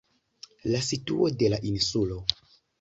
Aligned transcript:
La 0.71 0.79
situo 0.87 1.29
de 1.43 1.53
la 1.57 1.63
insulo. 1.75 2.21